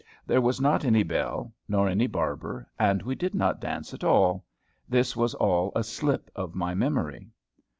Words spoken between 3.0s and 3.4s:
we did